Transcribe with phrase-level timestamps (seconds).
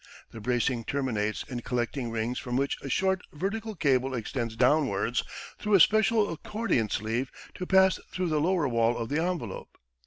[0.31, 5.21] The bracing terminates in collecting rings from which a short vertical cable extends downwards
[5.59, 9.77] through a special accordion sleeve to pass through the lower wall of the envelope.